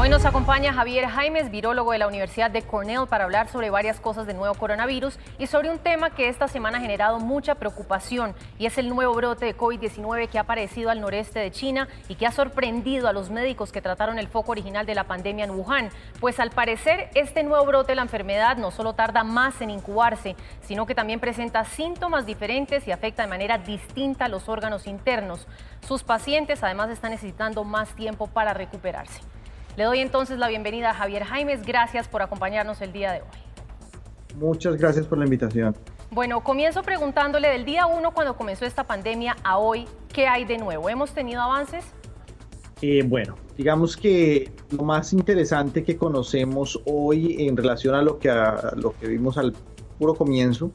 [0.00, 4.00] Hoy nos acompaña Javier Jaimes, virólogo de la Universidad de Cornell, para hablar sobre varias
[4.00, 8.34] cosas del nuevo coronavirus y sobre un tema que esta semana ha generado mucha preocupación
[8.58, 12.14] y es el nuevo brote de COVID-19 que ha aparecido al noreste de China y
[12.14, 15.50] que ha sorprendido a los médicos que trataron el foco original de la pandemia en
[15.50, 15.90] Wuhan.
[16.18, 20.34] Pues al parecer este nuevo brote de la enfermedad no solo tarda más en incubarse,
[20.62, 25.46] sino que también presenta síntomas diferentes y afecta de manera distinta a los órganos internos.
[25.86, 29.20] Sus pacientes además están necesitando más tiempo para recuperarse.
[29.76, 31.64] Le doy entonces la bienvenida a Javier Jaimes.
[31.64, 33.28] Gracias por acompañarnos el día de hoy.
[34.36, 35.76] Muchas gracias por la invitación.
[36.10, 40.58] Bueno, comienzo preguntándole del día 1 cuando comenzó esta pandemia a hoy, ¿qué hay de
[40.58, 40.88] nuevo?
[40.88, 41.84] ¿Hemos tenido avances?
[42.82, 48.28] Eh, bueno, digamos que lo más interesante que conocemos hoy en relación a lo que,
[48.76, 49.52] lo que vimos al
[49.98, 50.72] puro comienzo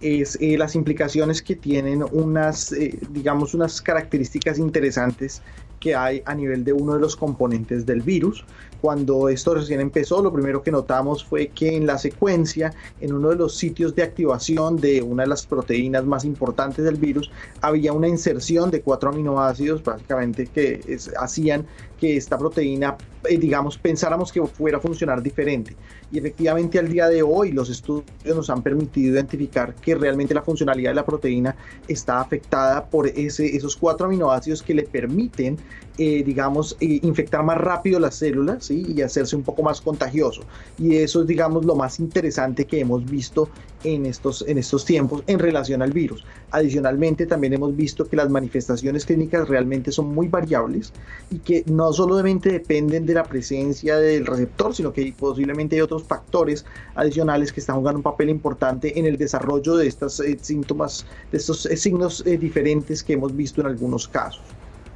[0.00, 5.42] es eh, las implicaciones que tienen unas, eh, digamos, unas características interesantes
[5.80, 8.44] que hay a nivel de uno de los componentes del virus.
[8.80, 13.30] Cuando esto recién empezó, lo primero que notamos fue que en la secuencia, en uno
[13.30, 17.92] de los sitios de activación de una de las proteínas más importantes del virus, había
[17.92, 21.66] una inserción de cuatro aminoácidos, básicamente que hacían
[21.98, 22.96] que esta proteína,
[23.28, 25.74] eh, digamos, pensáramos que fuera a funcionar diferente.
[26.10, 30.42] Y efectivamente al día de hoy los estudios nos han permitido identificar que realmente la
[30.42, 31.56] funcionalidad de la proteína
[31.88, 35.58] está afectada por esos cuatro aminoácidos que le permiten
[36.00, 40.42] eh, digamos, eh, infectar más rápido las células y hacerse un poco más contagioso.
[40.78, 43.48] Y eso es, digamos, lo más interesante que hemos visto
[43.82, 46.24] en estos, en estos tiempos en relación al virus.
[46.52, 50.92] Adicionalmente, también hemos visto que las manifestaciones clínicas realmente son muy variables
[51.32, 56.04] y que no solamente dependen de la presencia del receptor, sino que posiblemente hay otros
[56.04, 61.06] factores adicionales que están jugando un papel importante en el desarrollo de estos eh, síntomas,
[61.32, 64.42] de estos signos diferentes que hemos visto en algunos casos.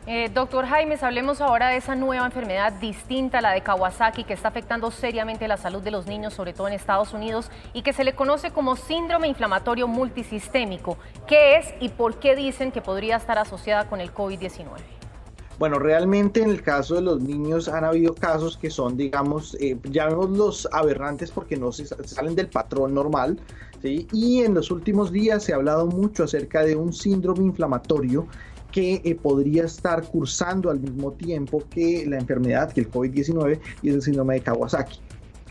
[0.04, 4.48] Eh, doctor Jaimes, hablemos ahora de esa nueva enfermedad distinta la de Kawasaki que está
[4.48, 8.02] afectando seriamente la salud de los niños, sobre todo en Estados Unidos, y que se
[8.02, 10.98] le conoce como síndrome inflamatorio multisistémico.
[11.28, 14.64] ¿Qué es y por qué dicen que podría estar asociada con el COVID-19?
[15.60, 19.78] Bueno, realmente en el caso de los niños han habido casos que son, digamos, eh,
[19.84, 23.38] los aberrantes porque no se salen del patrón normal.
[23.84, 28.26] Y en los últimos días se ha hablado mucho acerca de un síndrome inflamatorio
[28.72, 33.90] que eh, podría estar cursando al mismo tiempo que la enfermedad, que el COVID-19 y
[33.90, 34.98] es el síndrome de Kawasaki.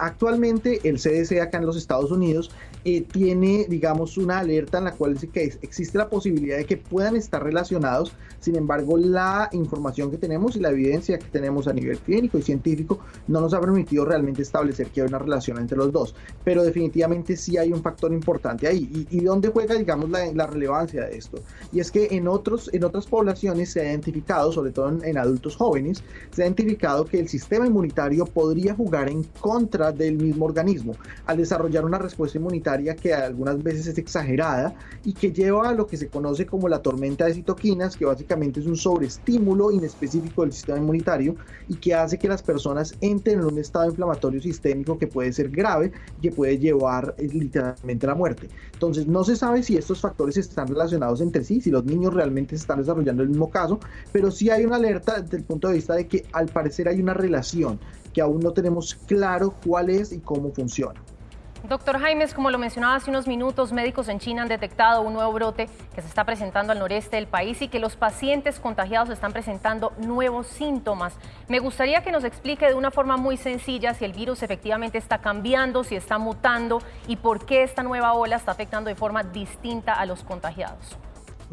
[0.01, 2.49] Actualmente el CDC acá en los Estados Unidos
[2.85, 6.75] eh, tiene, digamos, una alerta en la cual dice que existe la posibilidad de que
[6.75, 8.11] puedan estar relacionados.
[8.39, 12.41] Sin embargo, la información que tenemos y la evidencia que tenemos a nivel clínico y
[12.41, 12.97] científico
[13.27, 16.15] no nos ha permitido realmente establecer que hay una relación entre los dos.
[16.43, 19.05] Pero definitivamente sí hay un factor importante ahí.
[19.11, 21.43] ¿Y, dónde juega, digamos, la, relevancia de esto?
[21.71, 25.19] Y es que en, otros, en otras poblaciones se ha identificado, sobre todo en, en
[25.19, 30.45] adultos jóvenes, se ha identificado que el sistema inmunitario podría jugar en contra del mismo
[30.45, 35.73] organismo al desarrollar una respuesta inmunitaria que algunas veces es exagerada y que lleva a
[35.73, 40.43] lo que se conoce como la tormenta de citoquinas, que básicamente es un sobreestímulo inespecífico
[40.43, 41.35] del sistema inmunitario
[41.67, 45.49] y que hace que las personas entren en un estado inflamatorio sistémico que puede ser
[45.49, 48.49] grave y que puede llevar eh, literalmente a la muerte.
[48.73, 52.55] Entonces no se sabe si estos factores están relacionados entre sí, si los niños realmente
[52.55, 53.79] están desarrollando el mismo caso,
[54.11, 57.01] pero sí hay una alerta desde el punto de vista de que al parecer hay
[57.01, 57.79] una relación
[58.13, 61.01] que aún no tenemos claro cuál es y cómo funciona.
[61.63, 65.31] Doctor Jaimes, como lo mencionaba hace unos minutos, médicos en China han detectado un nuevo
[65.31, 69.31] brote que se está presentando al noreste del país y que los pacientes contagiados están
[69.31, 71.13] presentando nuevos síntomas.
[71.49, 75.19] Me gustaría que nos explique de una forma muy sencilla si el virus efectivamente está
[75.19, 79.93] cambiando, si está mutando y por qué esta nueva ola está afectando de forma distinta
[79.93, 80.97] a los contagiados.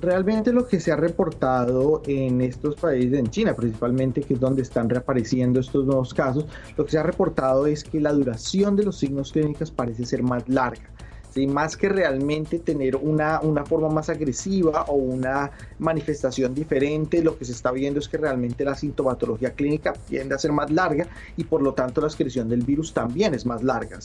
[0.00, 4.62] Realmente lo que se ha reportado en estos países, en China principalmente, que es donde
[4.62, 8.84] están reapareciendo estos nuevos casos, lo que se ha reportado es que la duración de
[8.84, 10.88] los signos clínicos parece ser más larga
[11.46, 17.44] más que realmente tener una, una forma más agresiva o una manifestación diferente, lo que
[17.44, 21.06] se está viendo es que realmente la sintomatología clínica tiende a ser más larga
[21.36, 23.98] y por lo tanto la excreción del virus también es más larga.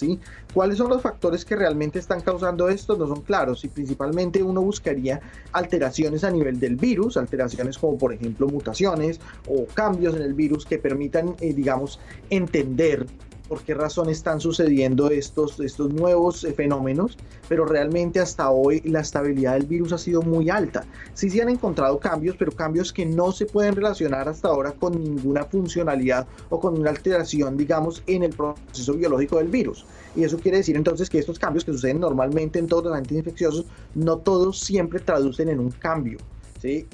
[0.53, 2.97] ¿Cuáles son los factores que realmente están causando esto?
[2.97, 5.21] No son claros y principalmente uno buscaría
[5.51, 10.65] alteraciones a nivel del virus, alteraciones como por ejemplo mutaciones o cambios en el virus
[10.65, 11.99] que permitan, eh, digamos,
[12.29, 13.05] entender
[13.47, 17.17] por qué razón están sucediendo estos, estos nuevos eh, fenómenos,
[17.47, 20.85] pero realmente hasta hoy la estabilidad del virus ha sido muy alta.
[21.13, 25.01] Sí se han encontrado cambios, pero cambios que no se pueden relacionar hasta ahora con
[25.01, 29.85] ninguna funcionalidad o con una alteración, digamos, en el proceso biológico del virus.
[30.15, 33.17] Y eso quiere decir entonces que estos cambios que suceden normalmente en todos los agentes
[33.17, 33.65] infecciosos,
[33.95, 36.17] no todos siempre traducen en un cambio.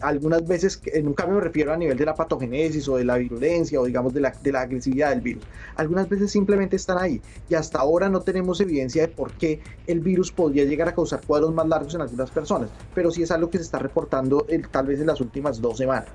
[0.01, 3.17] Algunas veces, en un cambio me refiero a nivel de la patogénesis o de la
[3.17, 5.43] virulencia o digamos de la, de la agresividad del virus.
[5.75, 9.99] Algunas veces simplemente están ahí y hasta ahora no tenemos evidencia de por qué el
[9.99, 13.49] virus podría llegar a causar cuadros más largos en algunas personas, pero sí es algo
[13.49, 16.07] que se está reportando tal vez en las últimas dos semanas.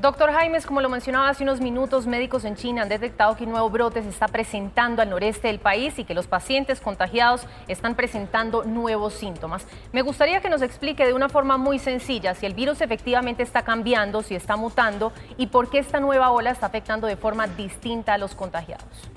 [0.00, 3.50] Doctor Jaimes, como lo mencionaba hace unos minutos, médicos en China han detectado que un
[3.50, 7.94] nuevo brote se está presentando al noreste del país y que los pacientes contagiados están
[7.94, 9.66] presentando nuevos síntomas.
[9.92, 13.60] Me gustaría que nos explique de una forma muy sencilla si el virus efectivamente está
[13.60, 18.14] cambiando, si está mutando y por qué esta nueva ola está afectando de forma distinta
[18.14, 19.10] a los contagiados.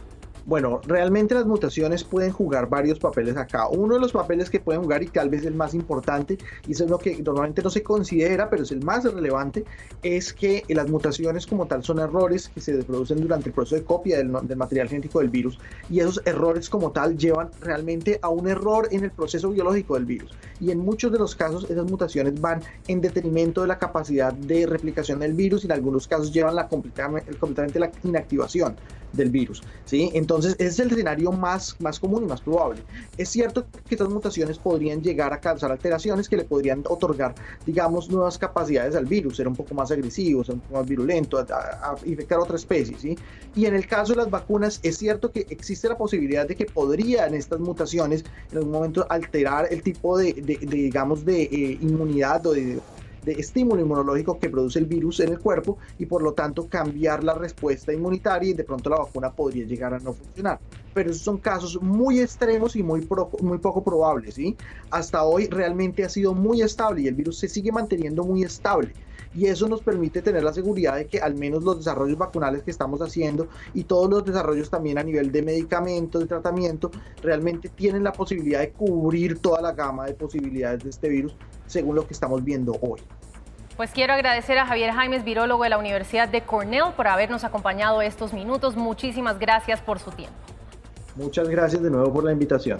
[0.45, 3.69] Bueno, realmente las mutaciones pueden jugar varios papeles acá.
[3.69, 6.37] Uno de los papeles que pueden jugar y tal vez el más importante,
[6.67, 9.63] y eso es lo que normalmente no se considera, pero es el más relevante,
[10.01, 13.83] es que las mutaciones como tal son errores que se producen durante el proceso de
[13.83, 15.57] copia del, material genético del virus
[15.89, 20.05] y esos errores como tal llevan realmente a un error en el proceso biológico del
[20.05, 20.31] virus.
[20.59, 24.65] Y en muchos de los casos esas mutaciones van en detrimento de la capacidad de
[24.65, 28.75] replicación del virus y en algunos casos llevan la, completamente la inactivación
[29.13, 29.63] del virus.
[29.85, 30.11] ¿sí?
[30.13, 32.81] Entonces, ese es el escenario más, más común y más probable.
[33.17, 38.09] Es cierto que estas mutaciones podrían llegar a causar alteraciones que le podrían otorgar, digamos,
[38.09, 41.95] nuevas capacidades al virus, ser un poco más agresivo, ser un poco más virulento, a,
[42.05, 42.97] infectar otra especie.
[42.99, 43.17] ¿sí?
[43.55, 46.65] Y en el caso de las vacunas, es cierto que existe la posibilidad de que
[46.65, 52.53] podrían estas mutaciones en algún momento alterar el tipo de, digamos, de eh, inmunidad o
[52.53, 52.79] de
[53.23, 57.23] de estímulo inmunológico que produce el virus en el cuerpo y por lo tanto cambiar
[57.23, 60.59] la respuesta inmunitaria y de pronto la vacuna podría llegar a no funcionar.
[60.93, 63.07] Pero esos son casos muy extremos y muy,
[63.41, 64.35] muy poco probables.
[64.35, 64.55] ¿sí?
[64.91, 68.93] Hasta hoy realmente ha sido muy estable y el virus se sigue manteniendo muy estable
[69.35, 72.71] y eso nos permite tener la seguridad de que al menos los desarrollos vacunales que
[72.71, 76.91] estamos haciendo y todos los desarrollos también a nivel de medicamentos, de tratamiento,
[77.21, 81.35] realmente tienen la posibilidad de cubrir toda la gama de posibilidades de este virus
[81.73, 83.01] según lo que estamos viendo hoy.
[83.75, 88.01] Pues quiero agradecer a Javier Jaimes, virólogo de la Universidad de Cornell, por habernos acompañado
[88.01, 88.75] estos minutos.
[88.75, 90.35] Muchísimas gracias por su tiempo.
[91.15, 92.79] Muchas gracias de nuevo por la invitación.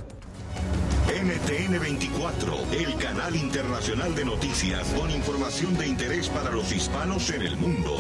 [1.08, 7.42] NTN 24, el canal internacional de noticias con información de interés para los hispanos en
[7.42, 7.96] el mundo.